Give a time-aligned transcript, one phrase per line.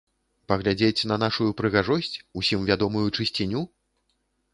[0.51, 3.61] Паглядзець на нашую прыгажосць, усім вядомую чысціню?